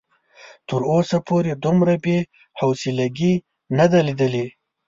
تر 0.67 0.81
اوسه 0.93 1.17
پورې 1.27 1.51
دومره 1.63 1.93
بې 2.03 2.17
حوصلګي 2.59 3.33
نه 3.77 3.85
ده 3.91 3.99
ليدلې. 4.07 4.45